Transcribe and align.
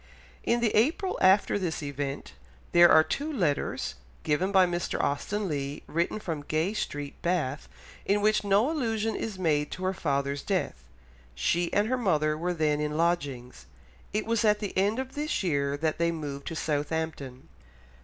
In 0.43 0.61
the 0.61 0.73
April 0.75 1.19
after 1.21 1.59
this 1.59 1.83
event 1.83 2.33
there 2.71 2.89
are 2.91 3.03
two 3.03 3.31
letters, 3.31 3.93
given 4.23 4.51
by 4.51 4.65
Mr. 4.65 4.99
Austen 4.99 5.47
Leigh, 5.47 5.83
written 5.85 6.19
from 6.19 6.41
Gay 6.41 6.73
Street, 6.73 7.21
Bath, 7.21 7.69
in 8.03 8.19
which 8.19 8.43
no 8.43 8.71
allusion 8.71 9.15
is 9.15 9.37
made 9.37 9.69
to 9.69 9.83
her 9.83 9.93
father's 9.93 10.41
death. 10.41 10.85
She 11.35 11.71
and 11.71 11.87
her 11.87 11.99
mother 11.99 12.35
were 12.35 12.51
then 12.55 12.79
in 12.81 12.97
lodgings. 12.97 13.67
It 14.11 14.25
was 14.25 14.43
at 14.43 14.57
the 14.57 14.75
end 14.75 14.97
of 14.97 15.13
this 15.13 15.43
year 15.43 15.77
that 15.77 15.99
they 15.99 16.11
moved 16.11 16.47
to 16.47 16.55
Southampton. 16.55 17.47